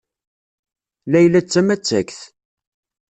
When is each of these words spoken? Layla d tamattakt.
Layla 1.11 1.39
d 1.45 1.47
tamattakt. 1.47 2.19